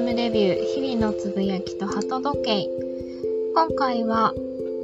[0.00, 2.66] アムレビュー日々のつぶやきと鳩時計。
[3.54, 4.32] 今回は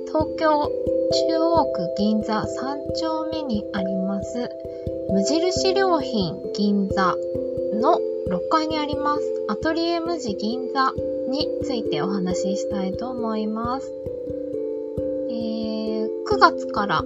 [0.09, 0.71] 東京
[1.31, 2.45] 中央区銀座3
[3.01, 4.51] 丁目にあります
[5.09, 7.17] 無印良品銀座
[7.81, 7.99] の
[8.29, 10.93] 6階にありますアトリエ無地銀座
[11.31, 13.91] についてお話ししたいと思います、
[15.31, 17.03] えー、9月から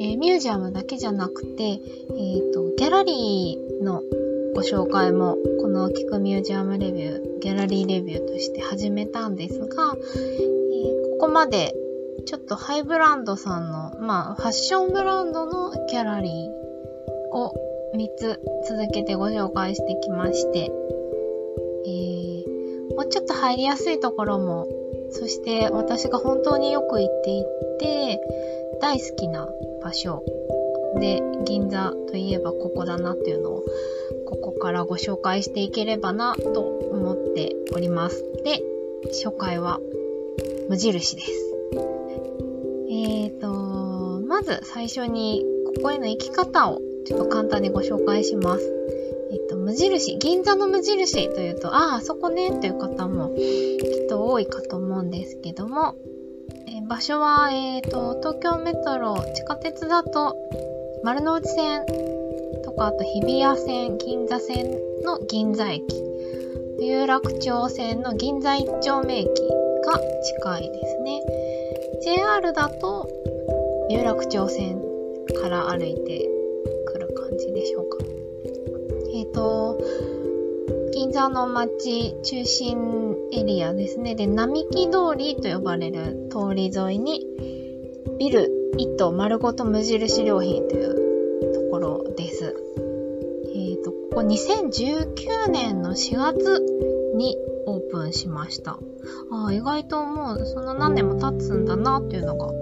[0.00, 4.04] えー、ミュージアムだけじゃなくて、えっ、ー、と、ギャラリーの
[4.58, 10.38] ご紹介も、この聞くミュージアムレビュー、ギャラリーレビューとして始めたんですが、え、
[11.12, 11.76] ここまで、
[12.26, 17.54] ちょっとハイブランドさんの、まあ、ファッションブランドのギャラリーを
[17.94, 20.72] 3つ続けてご紹介してきまして、
[21.86, 24.66] えー、もうちょっと入りやすいところも、
[25.12, 27.44] そして私が本当によく行ってい
[27.78, 28.20] て、
[28.80, 29.48] 大好きな
[29.84, 30.24] 場所
[30.96, 33.64] で、銀座といえばここだなっていうのを、
[34.26, 38.24] ここからご紹介していければなと思っております。
[38.44, 38.62] で、
[39.24, 39.80] 初回は
[40.68, 41.54] 無印です。
[42.90, 45.44] えーと、まず最初に
[45.76, 48.74] ここへの行き方をちょっと簡単にご紹介します。
[49.30, 55.96] えっと、無印、銀座の無印というと、ああ、あそこね、という方もきっと多いかと思うんですけども、
[56.66, 60.36] え場所は、えーと、東京メトロ地下鉄だと
[61.02, 61.86] 丸の内線
[62.64, 64.70] とかあと日比谷線銀座線
[65.04, 65.84] の銀座駅
[66.80, 71.20] 有楽町線の銀座一丁目駅が近いですね
[72.04, 73.08] JR だと
[73.90, 74.80] 有楽町線
[75.40, 76.28] から歩いて
[76.86, 77.98] くる感じでしょうか
[79.14, 79.78] えっ、ー、と
[80.92, 84.14] 銀座の街中心エリアですね。
[84.14, 87.24] で、並木通りと呼ばれる通り沿いに、
[88.18, 92.54] ビル1棟丸ごと無印良品というところです。
[93.46, 96.60] えっ、ー、と、ここ2019年の4月
[97.14, 98.78] にオープンしました。
[99.30, 102.52] ああ、意外ともうそんな何年も経つんだなっていうのが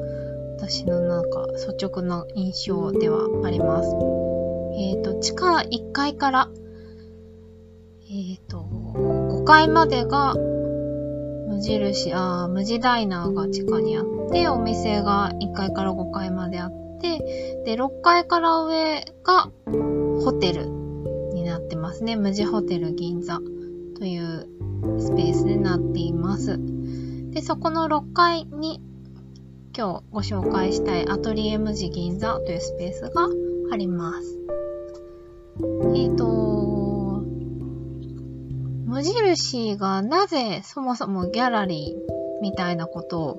[0.58, 3.88] 私のなんか率直な印象ではあります。
[4.78, 6.50] えっ、ー、と、地下1階から
[8.08, 10.34] えっ、ー、と、5階までが
[11.46, 19.50] 無印、あ無地ダイナーが地下にあって、お店が1階から5階まであって、で、6階から上が
[20.22, 20.66] ホテル
[21.32, 22.16] になってますね。
[22.16, 23.38] 無地ホテル銀座
[23.98, 24.48] という
[24.98, 26.58] スペースになっています。
[27.30, 28.80] で、そこの6階に
[29.76, 33.28] 今日ご紹介したいアトリエ無地銀座というスペースが
[33.70, 34.38] あります。
[35.94, 36.45] えっ、ー、と、
[38.96, 43.38] 無印がなぜそもそもギャラリーみたいなことを、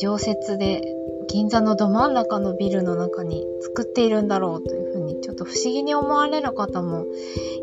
[0.00, 0.80] 常設で
[1.26, 7.04] 銀座のど真ん中のビルの中に作っているんだろうというふうにちょっと不思議に思われる方も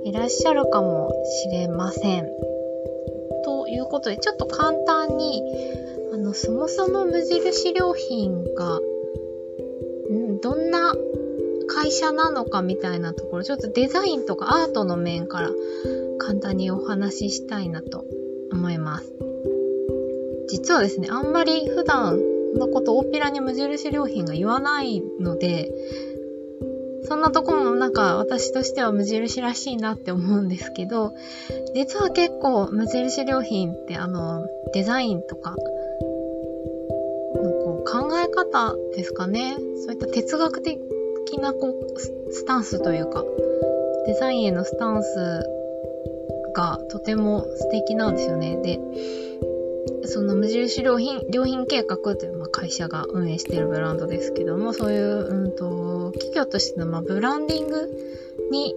[0.03, 2.27] いらっしゃるかもしれません。
[3.45, 5.43] ということでちょっと簡単に
[6.13, 8.81] あのそもそも無印良品が
[10.11, 10.93] んどんな
[11.69, 15.51] 会社なのかみたいなところちょっとデザインとかアートの面から
[16.17, 18.05] 簡単にお話ししたいなと
[18.51, 19.13] 思います。
[20.47, 22.19] 実はですね、あんまり普段
[22.53, 25.71] のこと大っぴらに無印良品が言わないので、
[27.03, 31.13] そんなとこもなんか私としては無印らしいなって思うんですけど、
[31.73, 35.55] 実は結構無印良品ってあの、デザインとか、
[37.45, 39.57] のこう考え方ですかね。
[39.85, 40.79] そういった哲学的
[41.39, 41.99] なこう
[42.31, 43.23] スタンスというか、
[44.07, 45.43] デザインへのスタンス
[46.55, 48.57] がとても素敵なんですよね。
[48.57, 48.79] で、
[50.07, 57.89] その無印良品、良品計画という、まあ、会社が運営しているブランドですけども、そういう、うんと、企業としての、まあ、ブランディング
[58.51, 58.75] に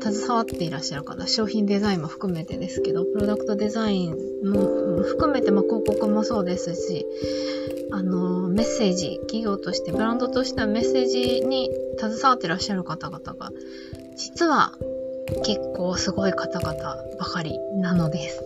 [0.00, 7.06] 携わっていらっしゃる方、商品デザインも含めてですけど、プロダクトデザインも含めて、まあ、広告もそうですし、
[7.90, 13.50] あの、メッセージ、企業として、ブランドとしてのメッセージに携わってらっしゃる方々が、
[14.16, 14.72] 実は
[15.44, 16.74] 結構すごい方々
[17.18, 18.44] ばかりなのです。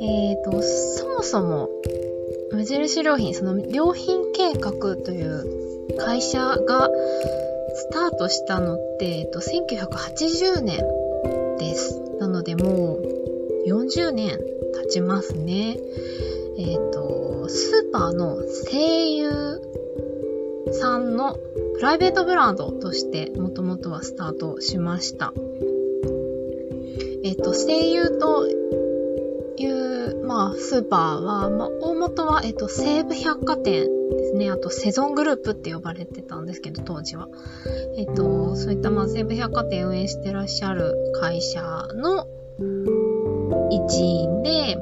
[0.00, 1.68] えっ、ー、と、そもそも、
[2.52, 6.90] 無印良品、その良品計画という会社が
[7.74, 10.78] スタートしたのって、えっ、と、1980年
[11.58, 12.00] です。
[12.20, 15.76] なのでもう40年経ちますね。
[16.58, 18.36] えっ、ー、と、スーパーの
[18.70, 19.60] 声優
[20.74, 21.38] さんの
[21.74, 25.32] プライベートブランドとしてもともとはスタートしました。
[27.24, 28.46] えっ、ー、と、声優と
[29.56, 34.50] いう、まあ、スーパーは、まあ、大元は、えっ、ー、と、西武百貨店ですね。
[34.50, 37.28] あと、セゾングループって呼ばれてたんですけど、当時は。
[37.96, 41.62] えっ、ー、と、そういった、まあ、西武百貨店運営してらっしゃる会社
[41.94, 42.26] の、
[43.70, 44.76] 一員で、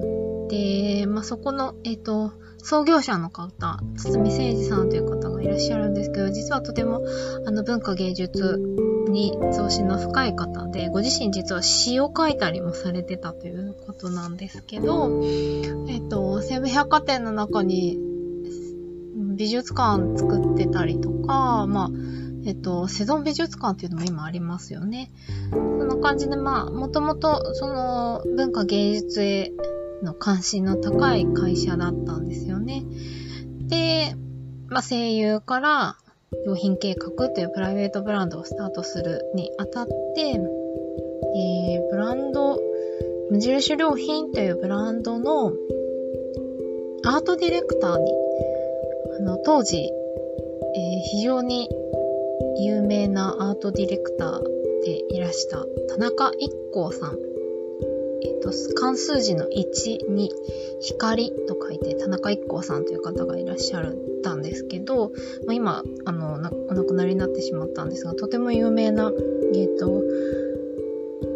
[0.49, 7.05] で、まあ、そこの、えっ、と、創業者の方、堤誠二さんという方いらっしゃるんですけど、実はとても、
[7.47, 8.59] あの、文化芸術
[9.09, 15.21] に増進の深い方で、ご自身実は詩を書いたりもされてたということなんですけど、
[15.89, 17.99] えっ、と、西武百貨店の中に
[19.37, 21.91] 美術館作ってたりとか、まあ、
[22.45, 25.13] えっと、セゾン美術館っていうのも今ありますよね。
[25.51, 29.53] そんな感じで、まあ、もともと、その、文化芸術へ
[30.03, 32.85] の関心の高い会社だったんですよね。
[33.69, 34.17] で、
[34.73, 35.97] まあ、声優から
[36.47, 39.93] 用品計画というプライベートブランドをスタートするにあたって、
[40.23, 42.59] えー、ブランド、
[43.31, 45.53] 無印良品というブランドの
[47.05, 48.15] アートディレクターに、
[49.19, 51.69] あの、当時、えー、非常に
[52.57, 54.43] 有名なアートディレクター
[54.85, 57.32] でいらした田中一行さん。
[58.25, 60.31] え、ー、と、関数字の1に
[60.81, 65.13] 光と書いて田中一行さんという方がいらっしゃったんですけど、
[65.47, 66.39] まあ、今、あの、お
[66.75, 69.13] 亡くなりになってしまったんですが、とても有名な、
[69.55, 70.03] え、ー、と、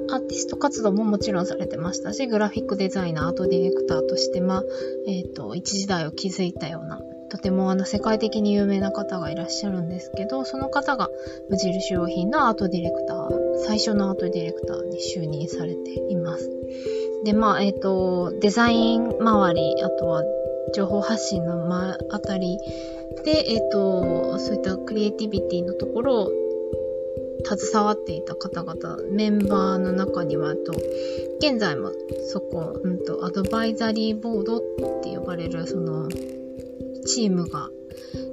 [0.09, 4.65] アーティスト活動ももちろんされてましたし、グラフィックデザイナー、アートディレクターとして、まあ、
[5.07, 11.09] えっ、ー、と、一時代を築いたような、とてもあの世界的に有名な方がいらっしゃるんですけど、その方が
[11.49, 16.51] 無印良品のアートディレクター、最初のアートディレクターに就任されています。
[17.25, 20.23] で、まあ、えっ、ー、と、デザイン周り、あとは
[20.75, 22.59] 情報発信の、ま、あたり
[23.25, 26.31] で、えっ、ー、と、そういったクリエイティビティのところを
[27.45, 30.73] 携わっていた方々、メンバーの中には、と、
[31.39, 31.93] 現在も
[32.29, 34.61] そこ、うんと、アドバイザリーボードっ
[35.03, 36.09] て呼ばれる、その、
[37.07, 37.71] チームが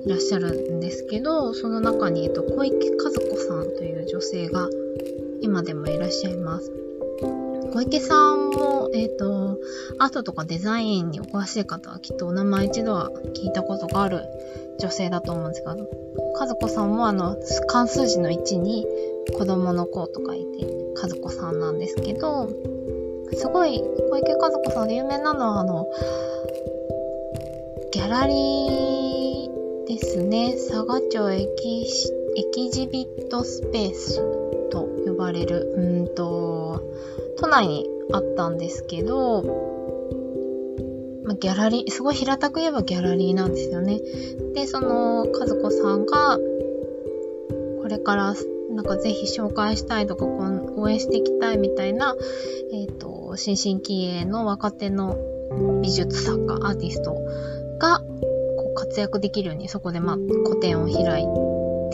[0.06, 4.70] いらっしゃるんですけど、その中に、えっと、小池和子さんという女性が
[5.42, 6.72] 今でもいらっしゃいます。
[7.74, 9.58] 小池さんも、えっ、ー、と、
[9.98, 14.24] アートとかデザインにお詳しい方はきっとお名前一度は聞いたことがある
[14.80, 15.76] 女性だと思うんですが、
[16.40, 17.36] 和子さんもあの、
[17.68, 18.86] 関数字の1に
[19.38, 20.68] 子供の子と書いて、
[21.02, 22.50] 和子さんなんですけど、
[23.34, 25.88] すごい、小池和子さんで有名なのはあの、
[27.94, 30.54] ギャラリーですね。
[30.54, 31.86] 佐賀町エキ
[32.36, 34.16] エキジビットスペース
[34.72, 36.82] と呼ばれる、うんと、
[37.38, 39.44] 都内にあったんですけど、
[41.24, 44.02] まギャラリー、すごい平たく言えばギャラリーなんですよね。
[44.56, 46.40] で、その、和子さんが、
[47.80, 48.34] これから
[48.72, 52.16] なんかぜひ紹介したいとか、応援していきたいみたいな、
[52.72, 55.16] えっ、ー、と、新進気鋭の若手の
[55.84, 57.16] 美術作家、アーティスト
[57.80, 58.06] が、こ
[58.72, 61.28] う活躍できるように、そこでまあ、個展を開い、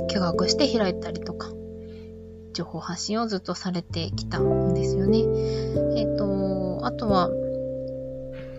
[0.07, 1.51] 企画して開いたりとか、
[2.53, 5.19] 情報発信をずっとされてきたんですよね。
[5.19, 7.29] えっ、ー、と、あとは、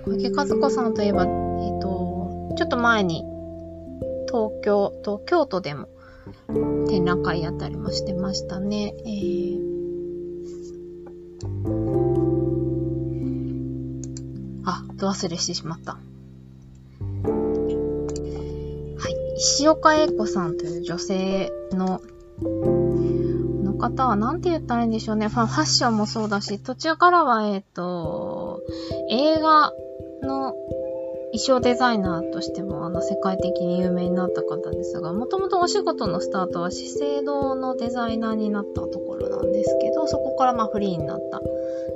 [0.04, 3.24] 小池和子さんといえば、えっ、ー、と、ちょっと前に、
[4.26, 5.88] 東京と京都でも
[6.88, 8.94] 展覧会やったりもしてましたね。
[8.98, 9.58] えー、
[14.64, 15.98] あ、ど忘れしてしまった。
[19.40, 22.02] 石岡英子さんという女性の
[23.64, 25.28] の方は何て言ったらいいんでしょうね。
[25.28, 28.60] ファッションもそうだし、途中からは、えっ、ー、と、
[29.08, 29.72] 映画
[30.22, 30.52] の
[31.32, 41.40] 衣装デザイナーとしても、あの、世界的に有名になった方ですが、もともとお仕事のスタートは資生堂のデザイナーになったところなんですけど、そこからまフリーになった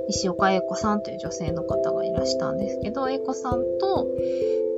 [0.07, 4.07] 石岡英子さんという女性の方がいらしたんですけど、英子さんと、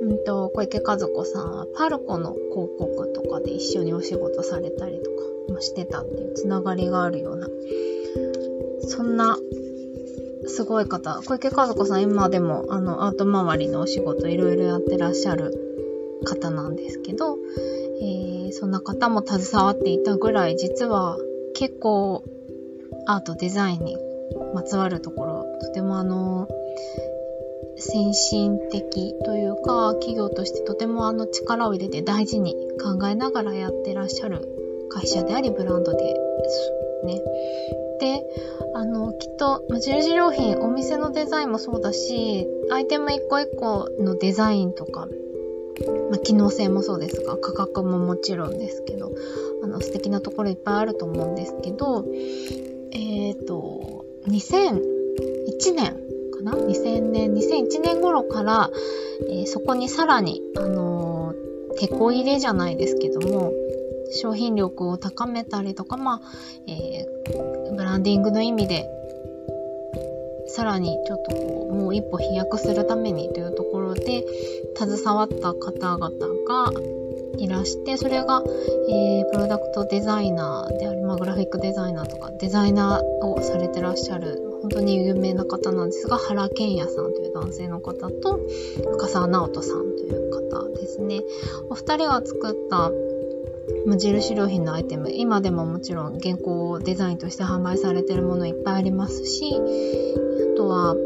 [0.00, 7.48] うんと、小池和子さんはパルコの広告とかで一緒にお仕事されたりとかもしてたっていうつながりがあるような、
[8.82, 9.36] そんな
[10.46, 15.52] すごい方、小池和子さん今でもあのアート周りのお仕事いろいろやってらっしゃる
[16.24, 17.38] 方なんですけど、
[18.00, 21.18] えー、そんな方も携わっていたぐらい実は
[21.54, 22.24] 結構
[23.06, 23.98] アートデザインに
[24.54, 26.48] まつわるところとてもあの
[27.78, 34.48] 先進的というか企業としてとてもあの力を入れて大事に考えながらやってらっしゃる
[34.90, 36.14] 会社でありブランドで
[36.48, 37.20] すね。
[38.00, 38.22] で、
[38.74, 45.08] あの、きっと、無印良品、お店のデザインもそうだし、アイテム一個一個のデザインとか、
[46.10, 49.12] まあ、機能性もそうですが、価格ももちろんですけど、
[49.62, 52.04] あの、素敵なところいっぱいあると思うんですけど、
[52.92, 56.07] えっ、ー、と、2001年
[56.38, 58.70] かな ?2000 年、2001年頃から、
[59.28, 63.52] えー、そこにさらに、あのー、手こ入れじゃないですけども、
[64.10, 66.20] 商品力を高めたりとか、まあ、
[66.66, 68.88] えー、ブランディングの意味で、
[70.46, 74.24] さらにちょっとこう、もう一歩飛躍するためにというところで、
[74.76, 76.08] 携わった方々
[76.46, 76.72] が
[77.36, 78.42] いらして、それが、
[78.88, 88.40] えー、プロダクトデザイナーである、まあ、グラフィックデザイナーとか、デザイナーをされてらっしゃる、本当に有名な方なんですが、原健也さんという男性の方と、
[88.92, 91.22] 深沢直人さんという方ですね。
[91.70, 92.90] お二人が作った
[93.86, 100.96] 無印良品のアイテム、今でももちろん原稿デザインとして販売されてるものいっぱいありますし、あとは、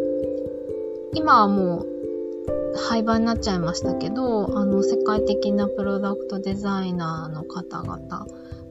[1.15, 1.93] 今はもう
[2.77, 8.27] 廃盤になっちゃいましたけど、あの、世界的なプロダクトデザイナーの方々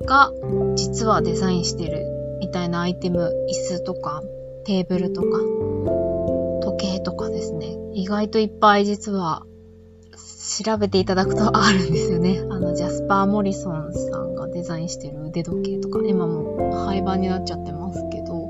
[0.06, 0.32] が、
[0.76, 2.06] 実はデザインしてる
[2.40, 4.24] みたいなアイテム、椅子とか、
[4.64, 5.40] テーブルとか、
[6.64, 9.46] 時計とかですね、意外といっぱい実は
[10.64, 12.40] 調べていただくとあるんですよね。
[12.50, 18.50] あの、ジャスパー・モリソンさんがデザインしてる腕時計とか、今も廃盤になっちゃってますけど、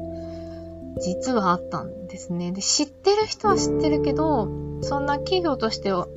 [1.00, 2.52] 実はあったんですね。
[2.52, 4.48] で、知ってる人は知ってるけど、
[4.82, 6.08] そんな企業としては、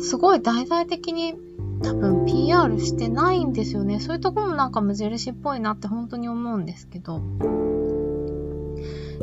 [0.00, 1.34] すごい大々的に
[1.82, 4.00] 多分 PR してないんですよね。
[4.00, 7.20] そういうとこもなんか無印っぽいなって本当に思うんですけど。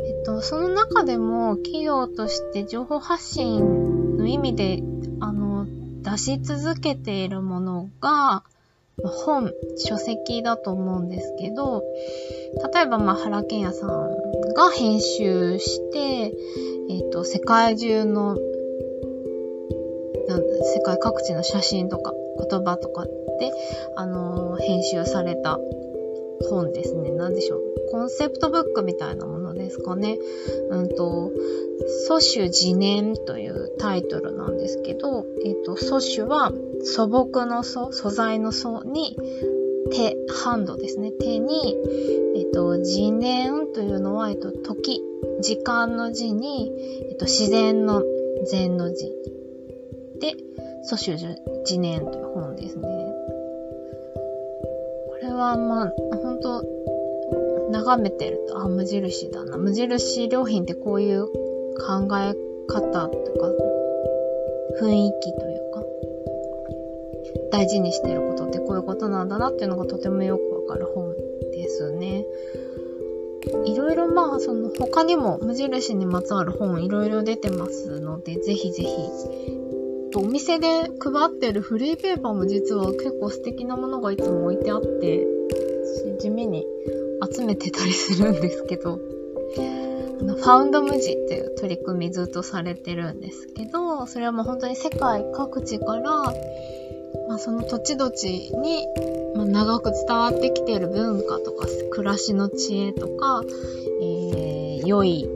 [0.06, 4.82] えっと、その中でも企業として情報発信の意味で、
[5.20, 5.66] あの、
[6.02, 8.42] 出し続けているものが、
[9.02, 11.82] 本、書籍だと思うんですけど、
[12.74, 16.34] 例えば、まあ、原健也さんが編集して、
[16.90, 18.36] えっ、と、世界中の
[20.30, 23.10] なん世界各地の写真とか言葉とかで、
[23.96, 25.58] あのー、編集された
[26.48, 27.10] 本ですね。
[27.10, 27.60] 何でしょう。
[27.90, 30.18] コンセプトブックみたいなものですかね。
[30.70, 31.32] うんと、
[32.08, 36.52] 祖種自念というタイトルなんですけど、えっ、ー、と、祖種は
[36.82, 39.16] 素朴の素、素材の素に、
[39.90, 41.10] 手、ハンドですね。
[41.12, 41.76] 手に、
[42.36, 45.02] えっ、ー、と、自念というのは、えっ、と、時、
[45.40, 46.72] 時間の字に、
[47.10, 48.02] えっ、と、自然の
[48.46, 49.06] 禅の字
[50.20, 50.34] で、
[50.82, 51.16] 蘇州
[51.64, 53.14] 次年という本ですね。
[55.08, 56.64] これはまあ、ほんと、
[57.70, 59.56] 眺めてると、あ、無印だな。
[59.56, 62.34] 無印良品ってこういう考え
[62.68, 63.52] 方とか、
[64.80, 65.82] 雰囲気というか、
[67.52, 71.14] 大事にしてることってこういうことなんだなっていうのがとてもよくわかる本
[71.52, 72.24] ですね。
[73.64, 78.90] いろいろまあ、その他にも無印にまつわる本いろいろ出てますので、ぜひぜひ
[80.16, 80.66] お店で
[80.98, 85.26] 配ってるフリーペーパーも実は結構素敵なものがいつも置いてあって、
[86.18, 86.66] 地味に
[87.40, 89.00] 集めてたりするんですけど、
[90.20, 96.02] あの、ファウンド無地っていう取り組みずっとされてるんですけど、それはもう本当に世界各地から、
[97.28, 98.86] まあ、その土地土地に、
[99.34, 103.42] まあ、長く伝わってきている文化とか、暮らしの知恵とか、
[104.02, 105.26] えー、良い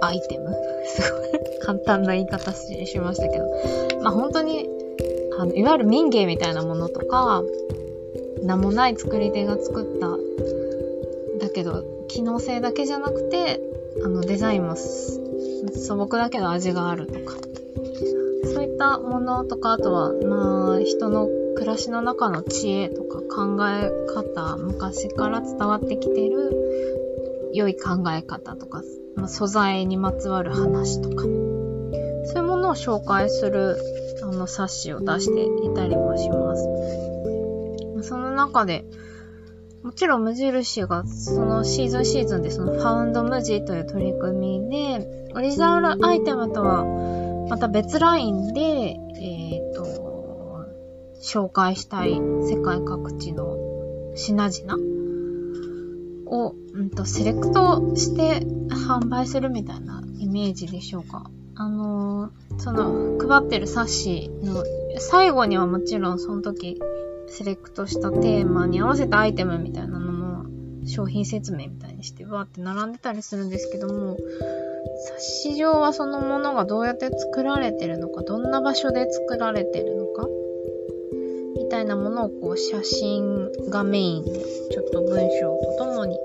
[0.00, 0.52] アイテム。
[0.84, 3.46] すごい簡単な言い方しましたけど、
[4.02, 4.68] まあ本当に、
[5.38, 7.42] あの、いわゆる民芸みたいなものとか、
[8.42, 10.18] 名もない作り手が作った、
[11.38, 13.60] だけど、機能性だけじゃなくて、
[14.04, 17.34] あの、デザインも素朴だけど味があるとか、
[18.54, 28.82] そういったものとか、あとは、まあ、人の暮らしの中の知恵とか考え方、昔から伝わってきている良い考え方とか、
[29.14, 33.76] まあ、素材にまつわる話とか、そういうものを紹介する
[34.22, 37.11] あの冊子を出していたりもします。
[38.32, 38.84] 中で、
[39.82, 46.84] もちろん無印がそのシーズンシーズンでそのファウンド無地という取り組みで、オリジナルアイテムとは
[47.48, 50.66] また別ラインで、えっ、ー、と、
[51.22, 53.56] 紹介したい世界各地の
[54.14, 54.76] 品々
[56.26, 61.30] を、うんと、セレクトして販売するみたいなイメージでしょうか。
[61.54, 64.64] あのー、その、配ってる冊子の
[64.98, 66.80] 最後にはもちろんその時
[67.32, 70.44] セレクトしたテーマに合わせたアイテムみたいなのも
[70.86, 74.18] 商品説明みたいにしてわーって並んでたりするんですけども、
[75.06, 80.28] 冊子上はそのものがどうやって作られてるのか、どんな場所で作られてるのか、
[81.56, 84.30] みたいなものをこう写真がメインで
[84.70, 86.16] ちょっと文章とともに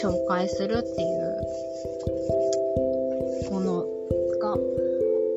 [0.00, 1.08] 紹介するっていう
[3.50, 3.84] もの
[4.38, 4.56] が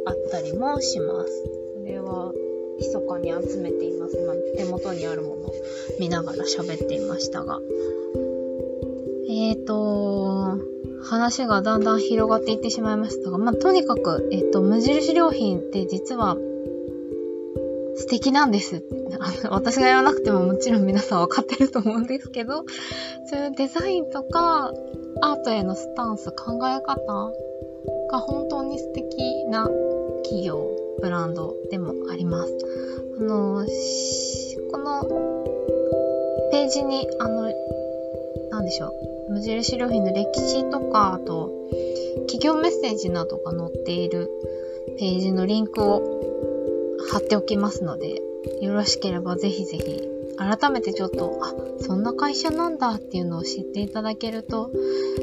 [0.05, 1.31] あったりもします。
[1.79, 2.31] それは、
[2.79, 4.17] 密かに集めています。
[4.17, 5.53] 今、手元にあるものを
[5.99, 7.59] 見ながら喋っていましたが。
[9.29, 10.57] えーと、
[11.03, 16.37] 話がだんだん広がっていってしまいましたが、まあ、とにかく、えっ、ー、と、無印良品って実は、
[17.95, 18.83] 素敵なんです。
[19.49, 22.63] 私が言わなくてももちろん皆さんわかってると思うんですけど、
[23.25, 24.71] そういうデザインとか、
[25.21, 27.33] アートへのスタンス、考え方
[28.09, 29.69] が本当に素敵な
[30.23, 30.69] 企業、
[31.01, 32.53] ブランドでもあります。
[33.19, 33.65] あの、
[34.71, 35.03] この
[36.51, 37.51] ページに、あの、
[38.49, 38.87] なんでしょ
[39.29, 41.51] う、無印良品の歴史とか、あと、
[42.27, 44.29] 企業メッセージなどが載っている
[44.97, 46.01] ページのリンクを
[47.11, 48.21] 貼っておきますので、
[48.61, 50.01] よろしければぜひぜひ、
[50.37, 54.71] 改めてちょっと、あ、そんな会社なんだっていうのを知っていただけると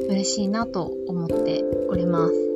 [0.09, 2.46] 嬉しいなと思っております。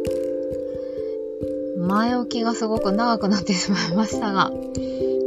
[1.82, 4.52] 前置きがすごく長くなってしまいましたが、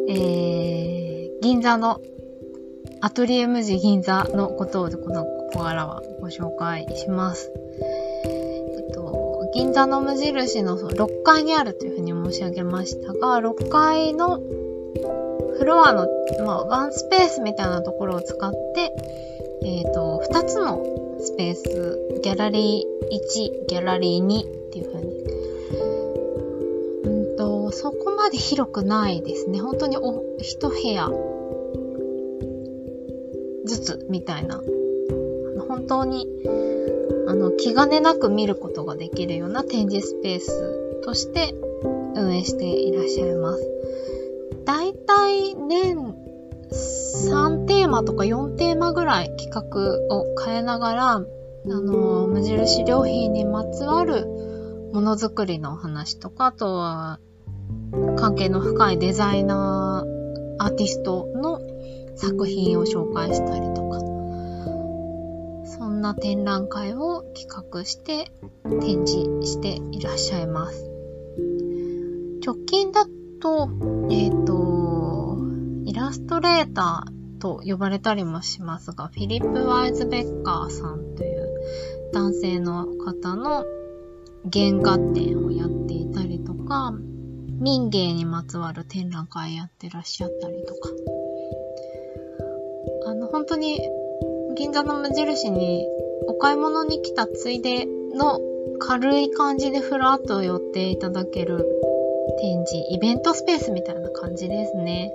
[0.08, 2.00] えー、銀座の
[3.00, 7.52] アトリエムジ銀座のことをこのここからはご紹介します。
[8.24, 14.38] えっと、銀座の無印の6階にあるというふうに申し上げましたが、6階の
[15.58, 16.06] フロアの、
[16.46, 18.92] まあ、ワンスペースみたいなところを使って、
[19.64, 20.82] えっ、ー、と、2つの
[21.20, 25.03] スペース、ギャラリー1、ギャラリー2っていう風に。
[25.03, 25.03] うん
[28.36, 29.60] 広くないですね。
[29.60, 31.10] 本当にお、一部屋
[33.64, 34.62] ずつみたいな。
[35.68, 36.28] 本当に、
[37.26, 41.54] あの、気兼ねなく見ることができるような展示スペースとして
[42.14, 43.70] 運営していらっしゃいます。
[44.64, 45.96] だいたい年
[46.70, 51.24] 3テーマとか4テーマぐらい企画を変えながら、あ
[51.66, 54.26] の、無印良品にまつわる
[54.92, 57.20] ものづくりのお話とか、あとは
[58.16, 61.60] 関係の深いデザイナー、アーティストの
[62.16, 64.00] 作品を紹介したりとか、
[65.66, 68.30] そんな展覧会を企画して
[68.64, 70.90] 展示していらっしゃいます。
[72.44, 73.06] 直近だ
[73.40, 73.68] と、
[74.10, 75.38] えっ、ー、と、
[75.84, 81.60] イラストレーターと呼ばれたりもしますが、フィリップ・ワイズベッカーさんという
[82.12, 83.64] 男性の方の
[84.52, 86.94] 原画展をやっていたりとか、
[87.64, 90.90] 民芸にまつわる展覧会やってらっしゃったりとか、
[93.06, 93.80] あの、本当に
[94.54, 95.88] 銀座の無印に
[96.26, 98.38] お買い物に来たついでの
[98.78, 101.66] 軽い感じでふらっと寄っていただける
[102.38, 105.10] 展示、イベントスペースみたいな感じですね。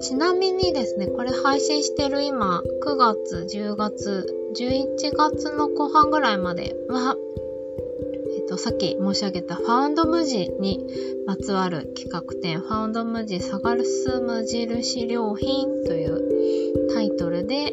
[0.00, 7.16] ちなみにですね、これ配信してる今、9月、10月、11月の後半ぐらいまでは、
[8.54, 10.86] と、さっき申し上げたファウンド無地に
[11.26, 17.72] まつわる企画展、ファウンド無地サガルス無印良品というタイトルで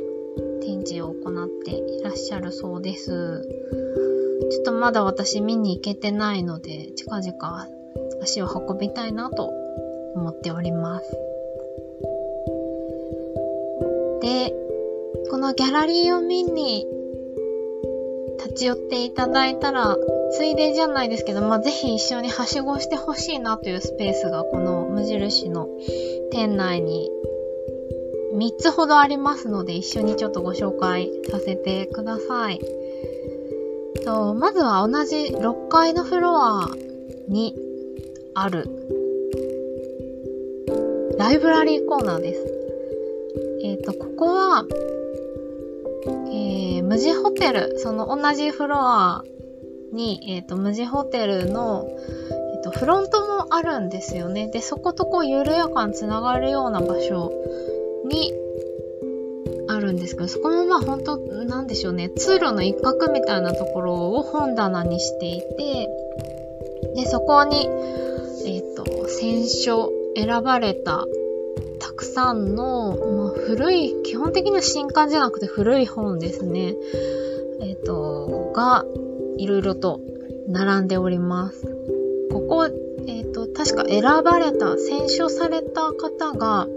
[0.62, 3.48] 展示を行っていらっしゃるそうです。
[4.50, 7.67] ちょっとまだ私見に行けてないので、近々
[8.24, 9.52] 足を運びたいなと
[10.15, 11.12] 思っております。
[14.22, 14.54] で、
[15.30, 16.88] このギャラリーを見に
[18.43, 19.97] 立ち寄っていただいたら、
[20.32, 25.67] ついでじゃないですけど、まあ、ぜひ一緒にはしごしてほしいなというスペースがこの無印の
[26.32, 27.10] 店内に
[28.36, 32.60] 3つほどありますので、一緒にちょっとご紹介させてください。
[34.04, 36.69] と、まずは同じ6階のフロア
[37.27, 37.56] に
[38.34, 38.67] ある
[41.17, 42.45] ライブラリーコーナーです。
[43.63, 44.65] えっ、ー、と、ここは、
[46.32, 49.24] えー、無地ホテル、その同じフロア
[49.91, 51.88] に、えっ、ー、と、無地ホテルの、
[52.54, 54.48] えっ、と、フロントもあるんですよね。
[54.48, 57.32] で、そことこう緩やかにつながるような場所
[58.06, 58.34] に
[59.67, 65.89] あるんですけど、そこもまあ本当、なんでしょうね、通路の一角みたいなところを本棚にしていて、
[66.96, 67.67] で、そこに、
[68.46, 71.06] えっ、ー、と、選書、選ばれ、た
[72.02, 76.74] くさんの、まあ、古い、基本的には新刊じゃなくて古い本ですね。
[77.62, 78.86] えっ、ー、と、が、
[79.38, 80.02] いろいろと
[80.48, 81.64] 並んでおります。
[82.32, 82.70] ここ、え
[83.22, 86.68] っ、ー、と、確か選ばれた、選書された方が、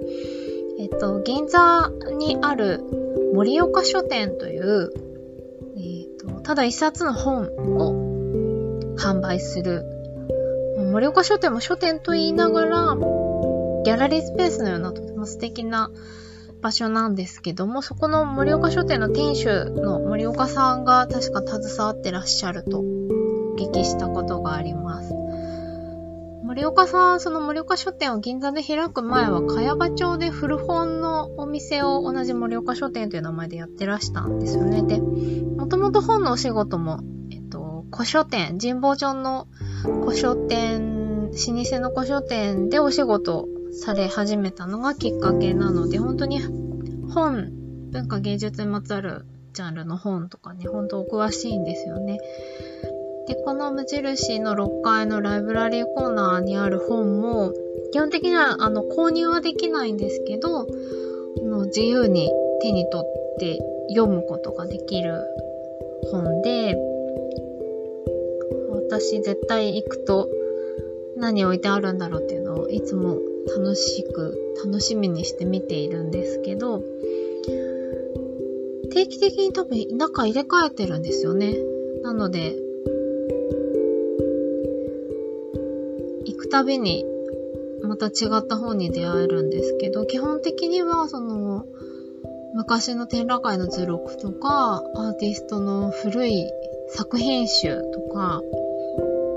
[0.79, 2.83] えっと、銀座にある
[3.33, 4.93] 森岡書店という、
[5.79, 7.45] えっと、ただ一冊の本
[7.79, 9.85] を販売する、
[10.93, 12.97] 森岡書店も書店と言いながら、
[13.85, 15.91] ギャラリースペースのようなとも素敵な
[16.61, 22.83] 場所なんですけども、そこの森岡書店の店主の森岡さんが確か携わってらっしゃるとお
[23.57, 25.15] 聞きしたことがあります。
[26.45, 34.83] 森岡さん、その森岡書店を銀座で開く前は、茅場町で古本のお店を同じ森岡書店という名前でやってらしたんですよね。
[34.83, 39.49] で、もともと本のお仕事も、えっと、古書店、神保町の
[40.05, 46.41] 古書店老舗の古書店でお仕事され始めたのがきっかけなので、本当に
[47.13, 47.53] 本、
[47.91, 52.19] 文化芸術にまつわるジャンルの本とかね、本当お詳しいんですよね。
[53.27, 57.53] で、この無印の6階のライブラリーコーナーにある本も、
[57.93, 60.67] 基本的にはあの購入はできないんですけど、
[61.43, 62.31] の自由に
[62.63, 63.59] 手に取って
[63.89, 65.21] 読むことができる
[66.11, 66.77] 本で、
[68.89, 70.29] 私絶対行くと
[71.17, 73.19] 何置いてあるんだろうっていうのをいつも
[73.57, 76.83] 楽しく、楽しみにして見ているんですけど、
[78.91, 81.57] 定期的に多分中入れ替えてるんですよね。
[82.03, 82.57] なので、
[86.27, 87.05] 行くたびに
[87.83, 91.67] また違った本に出会えるんですけど、基本的にはその、
[92.55, 96.51] 昔の展覧会の図録とか、アーティストの古い
[96.89, 98.43] 作品集とか、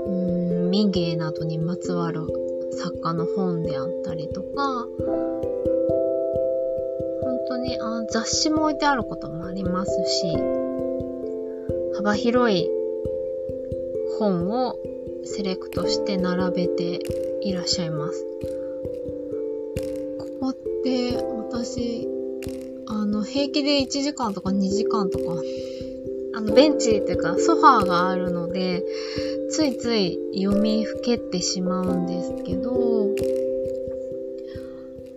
[0.06, 2.26] うん、民芸などにまつわる
[2.72, 4.86] 作家の本であったりとか、
[7.22, 10.36] 本当にあ雑誌も置いてあることもありますし、
[11.96, 12.68] 幅広い
[14.18, 14.78] 本を
[15.24, 17.00] セレクトして並べて
[17.42, 18.24] いらっしゃいます。
[20.18, 20.54] ここっ
[20.84, 22.08] て私、
[22.86, 25.42] あの、平気で1時間とか2時間とか、
[26.38, 28.84] あの、ベンチっていうかソファーがあるので、
[29.50, 33.08] ついつい読みふけってしまうんですけど、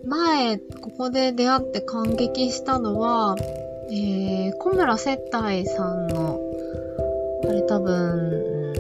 [0.04, 3.36] 前、ここで出会って感激したのは、
[3.92, 6.40] えー、小村接待さんの、
[7.48, 8.74] あれ多分、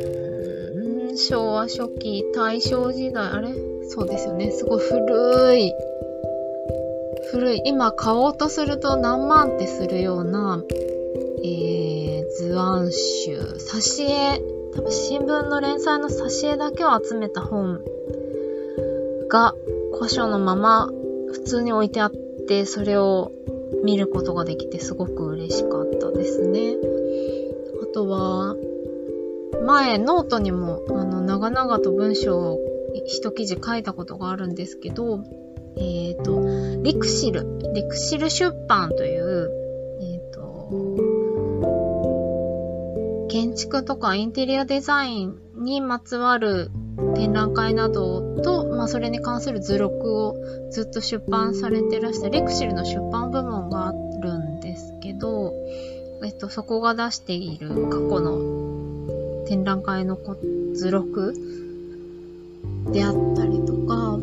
[1.15, 3.53] 昭和初期、大正時代、あれ？
[3.87, 4.49] そうですよね。
[4.49, 5.73] すごい古い、
[7.29, 10.63] 古い、今買おうとすると何万ってするような、
[11.43, 12.00] えー、
[12.37, 14.41] 図案集、挿絵、
[14.73, 17.81] 多分新聞の連載の挿絵だけを集めた本
[19.27, 19.53] が
[19.93, 20.87] 古書のまま
[21.31, 22.11] 普通に置いてあっ
[22.47, 23.31] て、それを
[23.83, 26.77] 見ることができてすごく嬉しかったですね。
[27.83, 28.55] あとは、
[29.65, 32.59] 前ノートにもあの長々と文章を
[33.05, 35.23] 一記事書いたことがあるんですけど、
[35.77, 39.20] えっ、ー、と、リクシル、リクシル出版という、
[43.31, 46.69] 建築とかインテリアデザインにまつわる
[47.15, 50.35] 展覧会などと、まあ、それに関する図録を
[50.69, 55.53] ずっと出版されてらしたレクシルの出版部門があるんですけど、
[56.25, 60.17] えっと、そこが出している過去の展覧会の
[60.73, 61.33] 図録
[62.91, 64.19] であったりとか、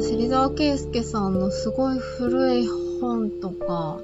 [0.00, 2.66] 芹沢圭介さんのすごい古い
[3.02, 4.00] 本とか、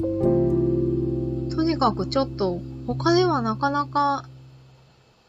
[0.00, 4.24] とにかくちょっと他ではなかなか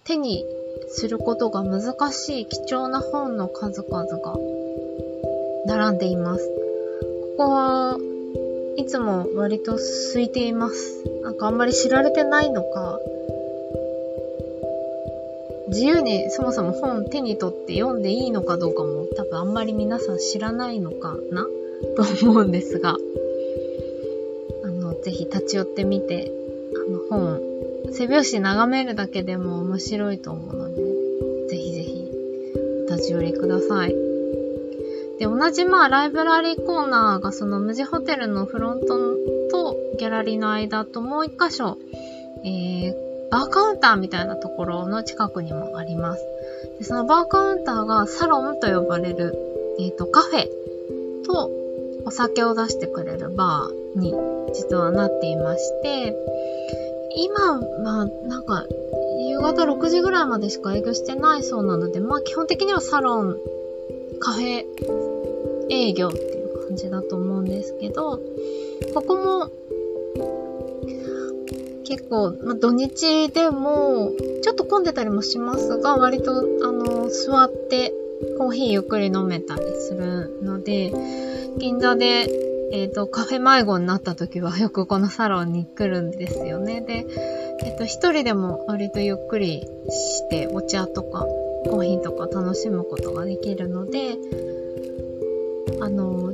[0.03, 0.45] 手に
[0.89, 4.37] することが難しい貴重な本の数々が
[5.65, 6.47] 並んでいます。
[7.37, 7.97] ここは
[8.77, 11.03] いつも割と空いています。
[11.23, 12.99] なんかあんまり知られてないのか、
[15.67, 21.45] 自由にそもそも本手に取って読んでいいのかどうかも多分あんまり皆さん知らないのかな？
[21.95, 22.95] と思うんですが、
[25.33, 26.31] 立ち寄ってみて、
[26.75, 27.41] あの本、
[27.91, 30.83] 背表紙眺めるだけでも面白いと思うので、
[31.49, 32.11] ぜひぜひ
[32.89, 33.95] お立ち寄りください。
[35.19, 38.87] で、同じまあライブラリーコーナーがその無地ホテルのフロント
[39.51, 41.77] とギャラリーの間ともう一箇所、
[42.45, 42.93] えー、
[43.29, 46.23] バーカウンターみたいなところの近くにもあります。
[46.79, 49.35] でそのバーカウンターがサロンと呼ばれる、
[49.79, 50.47] えっ、ー、と、カフェ
[51.25, 51.51] と
[52.09, 54.15] お酒を出してくれるバーに
[54.55, 56.15] 実はなっていまして、
[57.15, 58.65] 今はなんか
[59.27, 63.37] 夕方6時ぐらいまでしか営業してないそうなので、まあ基本的にはサロン
[64.19, 64.63] カフェ
[65.69, 68.19] 営業っていう感じだと思うんですけど、
[68.95, 69.51] ここも
[71.83, 77.93] 結構、まあ、土日でもちょっと混んでたりもしますが、割とあの座って
[78.39, 82.27] コーヒーゆっくり飲めたりするので、銀座で
[82.71, 86.81] えっ、ー、と、カフェ迷子になった時は よくこのサロンに来るんですよね。
[86.81, 87.05] で、
[87.63, 91.25] えっ、ー、と、一人でも割とゆっくりしてお茶とか
[91.65, 94.17] コーヒーとか楽しむことができるので、
[95.81, 96.31] あの、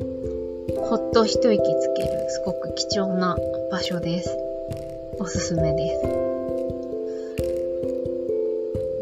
[0.77, 3.37] ほっと一息つける、すごく貴重な
[3.71, 4.37] 場所です。
[5.19, 6.01] おすすめです。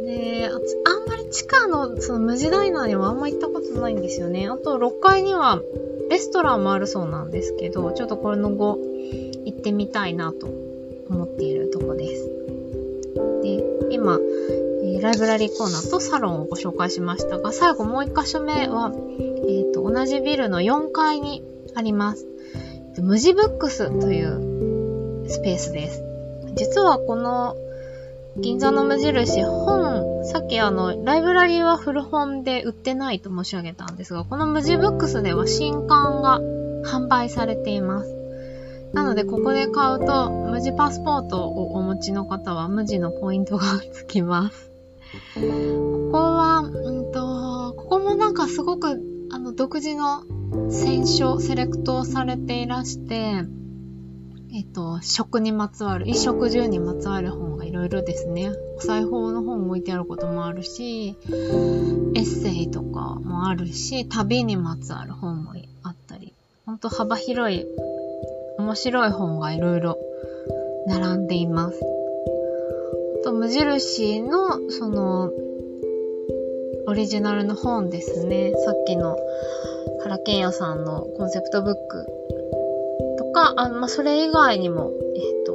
[0.06, 4.48] で、あんまり地下のその無地ダイナーにはあんま行ったことないんですよね。
[4.48, 5.62] あと6階には
[6.10, 8.78] レストランもあるそうなんですけど、ちょっとこれの後
[9.46, 10.48] 行ってみたいなと
[11.10, 12.30] 思っているとこです。
[13.42, 14.20] で、今、
[14.84, 21.44] え、ライブラリーコーナーとサロンをご紹介しましたが、最後もう一箇所目は、えっ、ー、と、同じビルの4階に
[21.76, 22.28] あります。
[23.02, 26.04] 無地ブックスというスペースです。
[26.56, 27.56] 実はこの
[28.38, 36.40] 銀座の無印本、さっきあの、ライブラリーは古本で売ってないと申し上げたんですが、この無地ブックスでは新刊が
[36.86, 38.16] 販売されています。
[38.94, 44.72] なので、ここで買うと、無地パスポートをお持ちの方は無地のポイントがつきます。
[45.36, 50.24] ここは、うんと、ここもなんかすごく、あの、独自の
[50.70, 53.44] 選書、セレクトをされていらして、
[54.56, 58.52] えっと、食にまつわる、衣食住にまつわる本ろいろですね。
[58.78, 66.34] お裁縫の本置いてあることもあるし、エッセイとかもあるし、旅にまつわる本もあったり、
[66.66, 67.66] ほんと幅広い、
[68.58, 69.98] 面白い本がいろいろ
[70.88, 71.80] 並んでいます。
[73.24, 75.32] と、無印の、その、
[76.86, 78.54] オリジナルの本ですね。
[78.66, 79.18] さっきの、
[80.04, 82.06] 原健也さんのコンセプトブック
[83.18, 85.53] とか、あまあ、それ以外にも、えっ、と、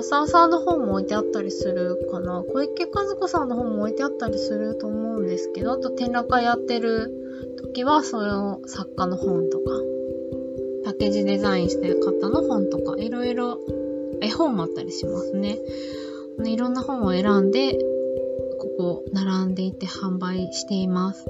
[0.00, 2.42] 深沢さんの本も置いてあったりするかな。
[2.42, 7.12] 小池和子さんの本も置いてあったりすると思うんですけど、あと展覧会やってる
[7.58, 9.64] 時は、その作家の本とか、
[10.84, 13.58] パッケージデザインしてる方の本とか、いろいろ
[14.22, 15.58] 絵本もあったりしますね。
[16.46, 17.74] いろんな本を選んで、
[18.58, 21.26] ここ並んでいて販売しています。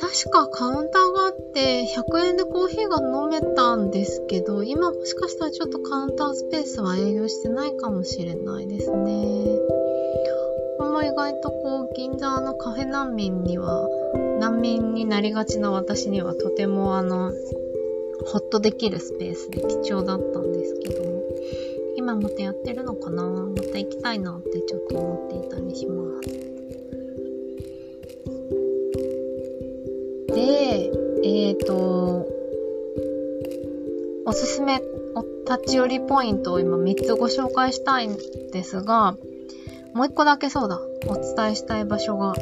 [0.00, 9.58] 確かカウンターがあって、100円でコーヒーが飲めたんですけど、今もしかしたらちょっとカウンタースペースは営業してないかもしれないですね。
[10.78, 13.86] ここも意外とこう、銀座のカフェ難民には、
[14.40, 17.32] 難民になりがちな私にはとてもあの、
[18.26, 21.04] ほっとできるスペースで貴重だったんですけど、
[21.96, 23.22] 今またやってるのかな？
[23.28, 26.59] また行きたいなってちょっと思っていたりします。
[30.40, 30.90] で、
[31.22, 32.26] えっ、ー、と、
[34.24, 34.80] おすすめ、
[35.46, 38.16] 立ち寄りポイントを今3つご紹介したいん
[38.52, 39.16] ですが、
[39.92, 42.34] もう1個だけそうだ、お伝えしたい場所が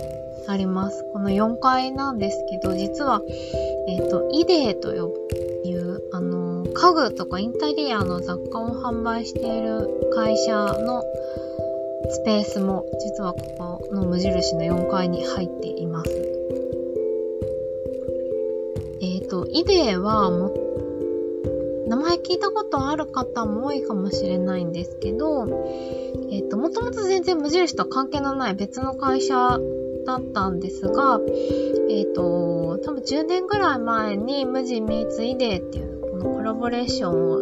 [0.47, 1.05] あります。
[1.13, 3.21] この4階なんですけど、実は、
[3.89, 11.03] えっ、ー、と、イデーという、あの、家具とかインタリアの雑貨を販売している会社の
[12.11, 16.18] スペースも、実はここの無印の4階に入っています。
[19.59, 20.55] イデーはも、
[21.89, 25.47] 名前聞いたことある方も多いかもしれないんですけど、
[26.31, 29.59] えっ、ー、と、もともと全然無印とは関係のない別の会社
[30.07, 31.21] だったんですが、
[31.91, 37.41] えっ、ー、と、多分10年ぐらい前に無地ミーツイデーっていうこのコラボレーションを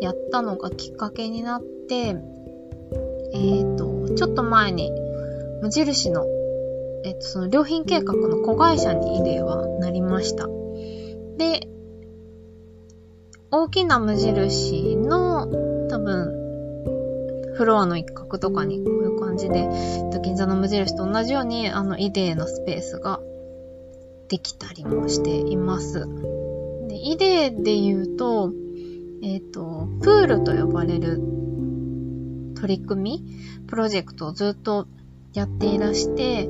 [0.00, 2.16] やったのがきっかけになって、
[3.32, 4.90] えっ、と、ちょっと前に
[5.62, 6.24] 無印の
[7.04, 10.48] えっと、その良品計画の子会社にイデーはなりました。
[11.38, 11.68] で、
[13.50, 15.46] 大きな無印の
[15.88, 16.34] 多分、
[17.54, 19.68] フロアの一角とかにこういう感じで、
[20.22, 23.20] 銀座の無印と同じように、あの、イデーのスペースが
[24.28, 26.06] できたりもしています。
[26.88, 28.52] で、イデーで言うと、
[29.22, 31.20] えっ、ー、と、プールと呼ばれる
[32.60, 33.24] 取り組み、
[33.66, 34.86] プロジェクトをずっと
[35.34, 36.48] やっていらして、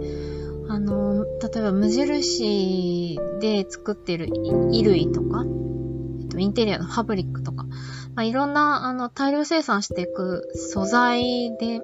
[0.69, 5.45] あの、例えば無印で作ってる衣類とか、
[6.21, 7.65] えっと、インテリアのファブリックとか、
[8.15, 11.81] まあ、いろんな、あの、大量生産していく素材で、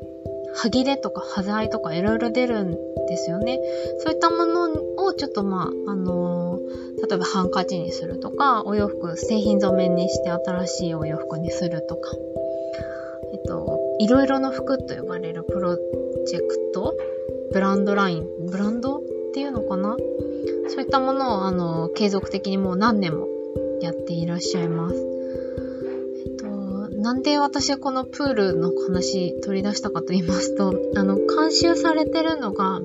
[0.57, 2.77] 歯切れとか端材とかいろいろ出るん
[3.09, 3.59] ですよね。
[3.99, 4.73] そういったもの
[5.05, 6.61] をちょっとまあ、あの
[7.09, 12.11] 例えばハンカチにするとか、お洋服、製品染めにして新しいお洋服にするとか、
[13.33, 15.77] えっと、いろいろの服と呼ばれるプロ
[16.27, 16.95] ジェクト
[17.55, 19.01] ブランドライン、ブランドっ
[19.33, 19.97] ていうのかな？
[20.69, 23.29] そういったものを、あの、継続的にもう何年も
[23.81, 24.97] やっていらっしゃいます。
[26.27, 26.47] えっと、
[26.99, 32.81] なんで私はこのプールの話取り出したかと言いますと、あの、監修されてるのが、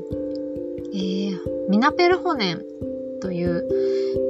[0.93, 2.63] えー、ミナペルホネン
[3.21, 3.67] という、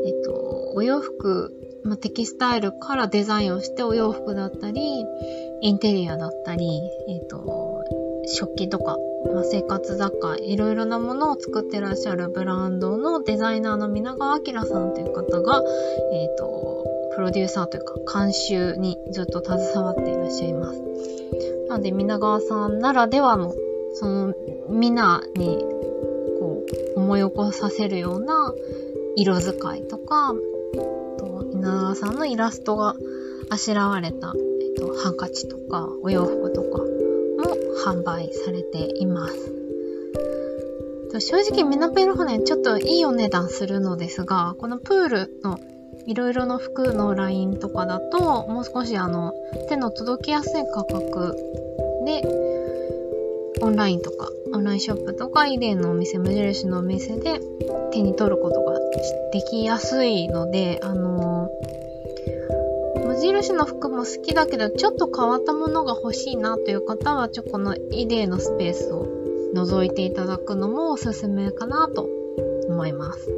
[0.06, 1.52] えっと、お洋服、
[1.84, 5.06] まあ、テキスタイルからデザインをしてお洋服だったり、
[5.62, 7.84] インテリアだったり、えっと、
[8.26, 15.62] 食器とかまあ、生活雑貨、いろいろなものを作ってらっしゃるブランドのデザイナーの皆川明さんという方が、
[16.14, 20.82] えっ、ー、と、プロデューサーというか監修にずっと携わっていらっしゃいます。
[21.68, 23.54] なので、皆川さんならではの、
[23.94, 24.34] その、
[24.70, 25.58] 皆に、
[26.40, 26.64] こ
[26.96, 28.54] う、思い起こさせるような
[29.16, 30.34] 色使いとか、
[31.18, 32.96] と稲川さんのイラストが
[33.50, 34.34] あしらわれた
[34.80, 36.89] と、ハンカチとか、お洋服とか
[37.86, 39.60] 販売されています。
[41.20, 45.60] 正直ミナペルホネちょっといいお値段するのですが、このプールの
[46.06, 49.34] いろいろな服のラインとかだと、もう少しあの、
[49.68, 51.36] 手の届きやすい価格
[52.06, 52.22] で、
[53.62, 57.40] オンラインとか、オンラインショップとか、イデンのお店、無印のお店で
[57.92, 58.80] 手に取ることが
[59.32, 61.39] できやすいので、あのー、
[63.20, 69.08] 印の服も好きだけど、ちょっと変わったものが欲しいなという方は、ちょっとこのイデーのスペースを
[69.54, 72.08] 覗いていただくのもおすすめかなと
[72.68, 73.30] 思います。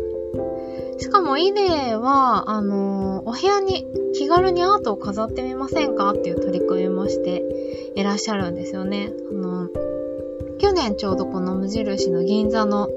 [0.97, 7.43] しかもイデーは、あのー、お部屋に気軽にアートを飾ってみませんかっていう取り組みもして
[7.95, 9.11] いらっしゃるんですよね。
[9.31, 12.87] あのー、去年ちょうどこの無印の銀座の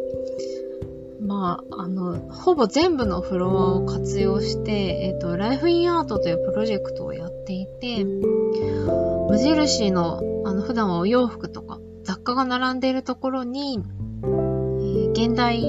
[1.34, 13.80] まあ、あの、ほぼ全部のフロアを活用して、えっ、と、ライフインアートというプロジェクトをやっていて、無印の、あの、普段はお洋服とか雑貨が並んでいるところに、
[14.22, 15.60] えー、現代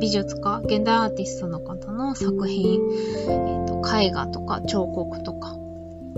[0.00, 2.80] 美術家、現代アーティストの方の作品、
[3.26, 5.56] えーと、絵画とか彫刻とか、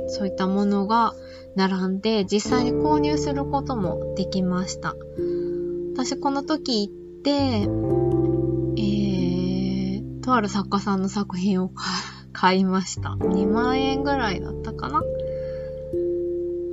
[0.09, 1.15] そういったものが
[1.57, 4.95] 並んで実際に購入することもできました。
[5.95, 7.69] 私この時行って、
[10.25, 11.71] とある作家さんの作品を
[12.33, 13.11] 買いました。
[13.11, 15.03] 2万円ぐらいだったかな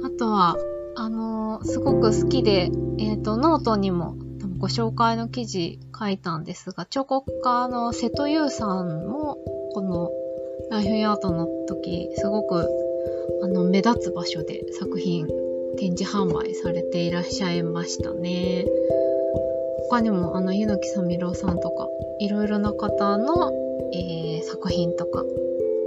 [0.06, 0.56] あとは、
[0.96, 4.16] あのー、すごく好きで、えっ、ー、と、ノートにも
[4.58, 9.38] ご紹介の記事書いたんですが、彫刻家の瀬戸優さんも、
[9.74, 10.12] この
[10.70, 12.70] ライフアートの時、すごく、
[13.44, 15.28] あの、目立つ場所で作品
[15.78, 18.66] 展示販売されていらっしゃいましたね。
[19.90, 21.90] 他にも、あの、柚木さみろさんとか、
[22.22, 23.52] いろいろな方の、
[23.94, 25.26] えー、作品とか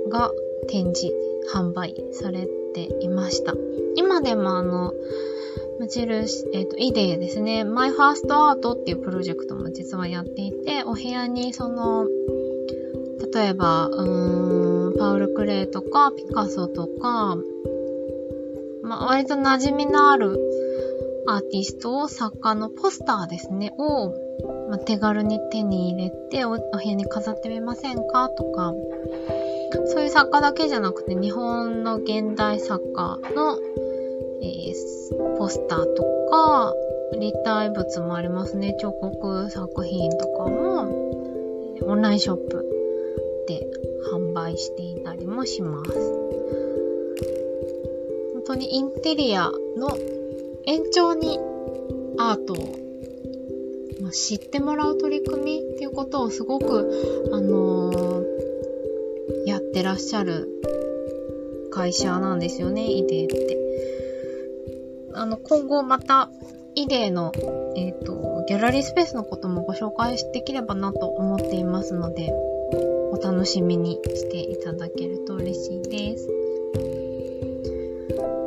[0.09, 0.33] が
[0.67, 1.15] 展示、
[1.55, 3.55] 販売されていました。
[3.95, 4.93] 今でもあの、
[5.79, 12.09] 無印、えっ、ー、と、イデーですね、マイファーストアートっていうプロジェクトも実はやっていて、お部屋にその、
[13.33, 17.37] 例えば、うーん、パウル・クレイとか、ピカソとか、
[18.83, 20.37] まあ、割と馴染みのある
[21.29, 24.13] アーティストを作家のポスターですね、を、
[24.75, 28.29] まあ、手軽に手に入れておお部屋に飾ってみませんか？
[28.29, 28.75] とか、
[29.87, 33.57] そういう作家だけじゃなくて日本の現代作家の、
[34.43, 36.75] えー、ポスターとか、
[37.21, 38.77] 立体物もありますね。
[38.81, 42.67] 彫刻作品とかも、オンラインショップ
[43.47, 43.65] で
[44.13, 45.93] 販売していたりもします。
[48.33, 49.97] 本当にインテリアの
[50.67, 51.39] 延長に
[52.19, 52.57] アートを、
[54.15, 58.25] 知ってもらう取り組みっていうことをすごく、あのー、
[59.47, 60.49] やってらっしゃる
[61.73, 63.59] 会社なんですよね、イデーって。
[65.15, 66.31] あの、今後また、
[66.77, 67.33] イデーの、
[67.77, 72.33] えっ、ー、と、ギャラリースペースのこともご紹介できればなと思っていますので、
[73.13, 76.29] お楽しみにしていただけると嬉しいです。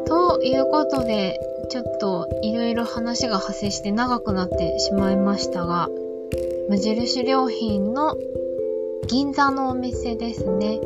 [0.06, 5.89] ということで、ちょっといろいろ話が派生して長くなってしまいましたが、
[6.69, 8.15] 無印良品の
[9.08, 10.80] 銀座のお店ですね。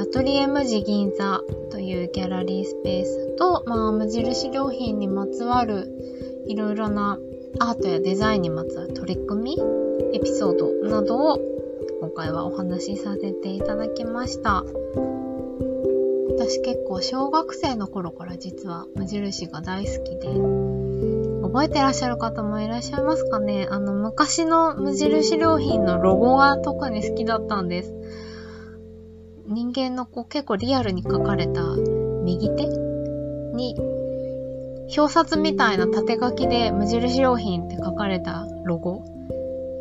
[0.00, 5.88] アトリエ無地銀座というギャラリースペースと、まあ、無印良品にまつわる
[6.46, 7.18] いろいろな
[7.58, 9.58] アートやデザインにまつわる取り組み、
[10.14, 11.38] エピソードなどを
[12.00, 14.64] 今回はお話しさせていただきました。
[16.36, 20.28] 私結構小学生の頃から実は無印が大好きで、
[21.42, 23.68] 覚えてらっしゃる方もいらっしゃいますかね？
[23.70, 27.92] あの昔の無印良品のロゴが特に好きだったんです。
[29.46, 31.62] 人間のこう結構リアルに書かれた
[32.24, 33.76] 右手に
[34.96, 39.04] 表札みたいな縦書きで無印良品って書かれたロゴ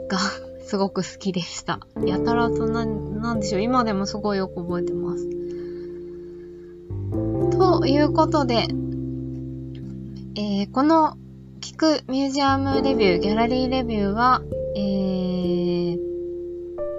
[0.09, 0.19] が
[0.65, 1.79] すごく好きでした。
[2.05, 3.61] やたらとな、なんでしょう？
[3.61, 5.25] 今でもすごいよく覚えてます。
[7.61, 8.55] ということで、
[10.35, 11.15] えー、この
[11.59, 14.41] 聞くミュージアムレビュー、ギャラリーレビューは、
[14.75, 15.97] えー、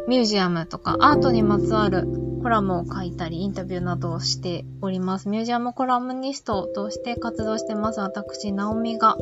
[0.06, 2.06] ミュージアムとかアートにまつわる
[2.44, 5.28] コラムを書いたり、インタビューなどをしております。
[5.28, 9.18] ミュージアムコラムニストとして活動してます私、ナオミが、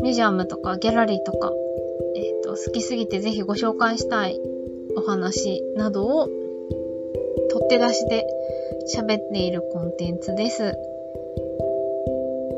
[0.00, 1.52] ミュージアムとかギャラリーとか、
[2.16, 4.40] えっ、ー、と、好きすぎてぜひご紹介したい
[4.96, 6.30] お話などを、
[7.50, 8.26] 取って出しで
[8.94, 10.74] 喋っているコンテンツです。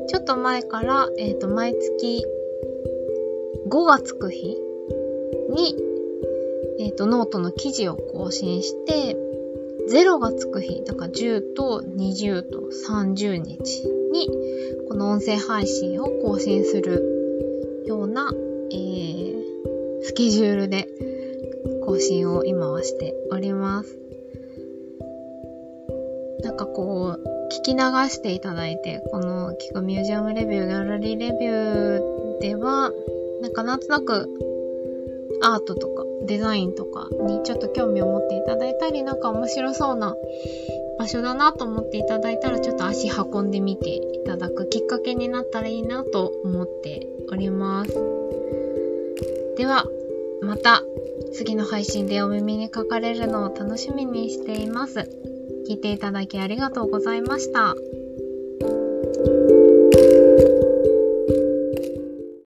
[0.08, 2.24] ちょっと前から、えっ、ー、と、毎月
[3.68, 4.56] 5がつく日
[5.50, 5.76] に、
[6.80, 9.16] えっ、ー、と、ノートの記事を更新して、
[9.88, 14.28] 0がつく日、だから10と20と30日に、
[14.88, 18.32] この音声配信を更新するような、
[18.72, 20.88] えー、スケジュールで
[21.84, 23.99] 更新を今はしております。
[26.42, 32.92] なんかこう、聞き流していただいて、この聞くミュージアムレビュー、ギャラリーレビューでは、
[33.42, 34.28] なんかなんとなく
[35.42, 40.14] アートとかデザインとかにちょっと興味を持っていただいたり、なんか面白そうな
[40.98, 47.92] 場所だなと思っていただいたら、ちょっと足運んでみていただくきっかけになったらいいなと思っております。
[49.56, 49.86] では、
[50.42, 50.82] また
[51.32, 55.08] 次の配信でお耳にかかれるのを楽しみにしています。
[55.70, 57.76] 聞いていただきありがとうございました。